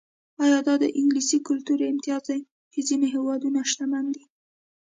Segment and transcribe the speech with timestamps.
[0.43, 2.39] ایا دا د انګلیسي کلتور امتیاز دی
[2.73, 4.23] چې ځینې هېوادونه شتمن دي.